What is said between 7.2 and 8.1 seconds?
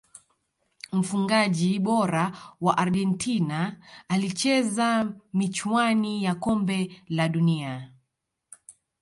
dunia